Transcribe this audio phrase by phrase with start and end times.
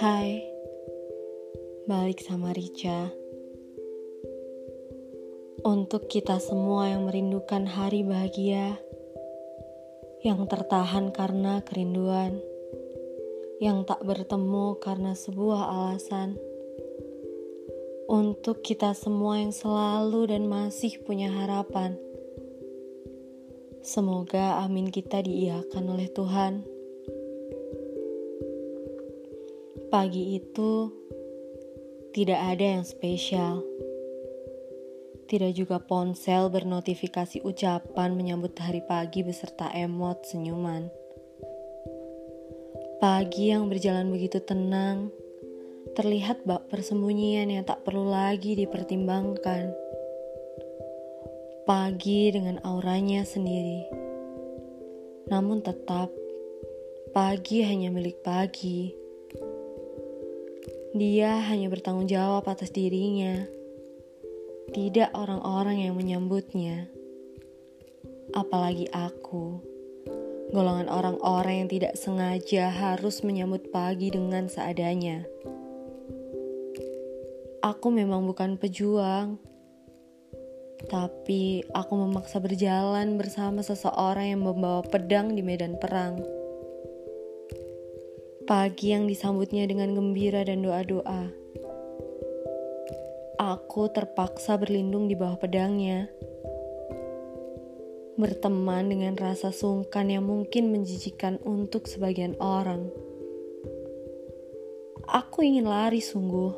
[0.00, 0.40] Hai,
[1.84, 3.12] balik sama Rica.
[5.60, 8.80] Untuk kita semua yang merindukan hari bahagia,
[10.24, 12.40] yang tertahan karena kerinduan,
[13.60, 16.40] yang tak bertemu karena sebuah alasan.
[18.08, 22.00] Untuk kita semua yang selalu dan masih punya harapan.
[23.84, 26.64] Semoga amin kita diiakan oleh Tuhan.
[29.92, 30.88] Pagi itu
[32.16, 33.60] tidak ada yang spesial.
[35.28, 40.88] Tidak juga ponsel bernotifikasi ucapan menyambut hari pagi beserta emot senyuman.
[43.04, 45.12] Pagi yang berjalan begitu tenang,
[45.92, 49.83] terlihat bak persembunyian yang tak perlu lagi dipertimbangkan.
[51.64, 53.88] Pagi dengan auranya sendiri.
[55.32, 56.12] Namun tetap,
[57.16, 59.04] pagi hanya milik pagi
[60.94, 63.42] dia hanya bertanggung jawab atas dirinya,
[64.70, 66.86] tidak orang-orang yang menyambutnya.
[68.30, 69.58] Apalagi aku,
[70.54, 75.26] golongan orang-orang yang tidak sengaja harus menyambut pagi dengan seadanya.
[77.66, 79.42] Aku memang bukan pejuang,
[80.84, 86.20] tapi aku memaksa berjalan bersama seseorang yang membawa pedang di medan perang.
[88.44, 91.32] Pagi yang disambutnya dengan gembira dan doa-doa.
[93.40, 96.12] Aku terpaksa berlindung di bawah pedangnya.
[98.14, 102.92] Berteman dengan rasa sungkan yang mungkin menjijikan untuk sebagian orang.
[105.10, 106.52] Aku ingin lari sungguh,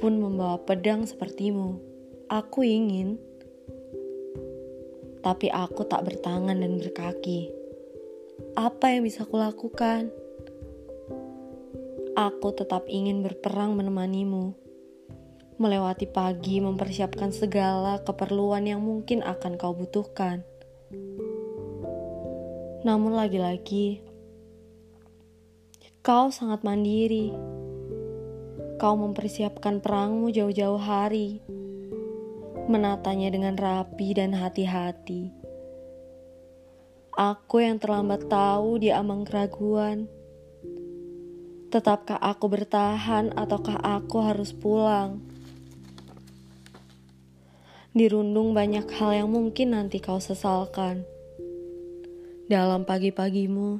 [0.00, 1.78] pun membawa pedang sepertimu.
[2.30, 3.20] Aku ingin,
[5.20, 7.52] tapi aku tak bertangan dan berkaki.
[8.56, 10.08] Apa yang bisa kulakukan?
[12.16, 14.56] Aku tetap ingin berperang menemanimu.
[15.60, 20.40] Melewati pagi mempersiapkan segala keperluan yang mungkin akan kau butuhkan.
[22.80, 24.00] Namun lagi-lagi,
[26.00, 27.28] kau sangat mandiri.
[28.80, 31.44] Kau mempersiapkan perangmu jauh-jauh hari,
[32.70, 35.34] menatanya dengan rapi dan hati-hati.
[37.18, 40.06] Aku yang terlambat tahu di amang keraguan
[41.70, 45.22] Tetapkah aku bertahan ataukah aku harus pulang?
[47.94, 51.06] Dirundung banyak hal yang mungkin nanti kau sesalkan.
[52.50, 53.78] Dalam pagi-pagimu,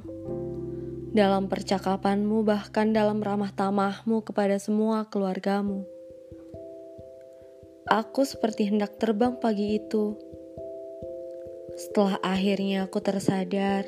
[1.11, 5.83] dalam percakapanmu, bahkan dalam ramah tamahmu kepada semua keluargamu.
[7.91, 10.15] Aku seperti hendak terbang pagi itu.
[11.75, 13.83] Setelah akhirnya aku tersadar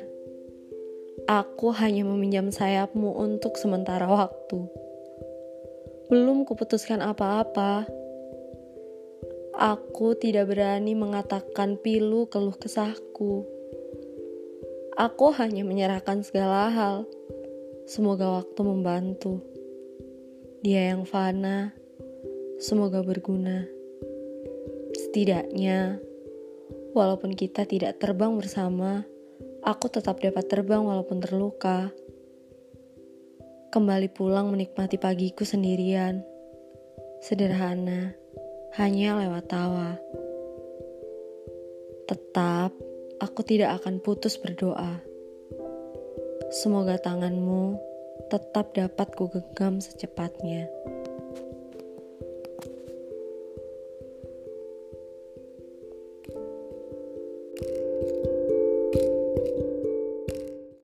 [1.24, 4.68] Aku hanya meminjam sayapmu untuk sementara waktu.
[6.12, 7.88] Belum kuputuskan apa-apa.
[9.56, 13.48] Aku tidak berani mengatakan pilu keluh kesahku.
[15.00, 17.08] Aku hanya menyerahkan segala hal.
[17.88, 19.40] Semoga waktu membantu.
[20.60, 21.72] Dia yang fana,
[22.60, 23.64] semoga berguna.
[24.94, 25.98] Setidaknya,
[26.94, 29.02] walaupun kita tidak terbang bersama,
[29.66, 31.90] aku tetap dapat terbang walaupun terluka.
[33.74, 36.22] Kembali pulang menikmati pagiku sendirian.
[37.18, 38.14] Sederhana,
[38.78, 39.98] hanya lewat tawa.
[42.06, 42.70] Tetap,
[43.18, 45.02] aku tidak akan putus berdoa.
[46.54, 47.94] Semoga tanganmu
[48.30, 50.70] tetap dapat ku genggam secepatnya.